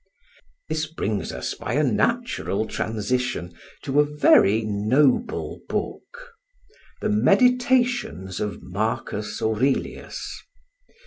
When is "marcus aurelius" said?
8.63-10.41